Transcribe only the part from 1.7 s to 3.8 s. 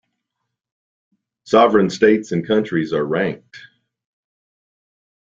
states and countries are ranked.